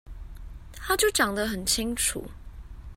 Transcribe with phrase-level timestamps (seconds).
[0.73, 2.25] 他就講得很清楚